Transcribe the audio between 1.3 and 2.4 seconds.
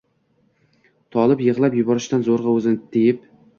yig‘lab yuborishdan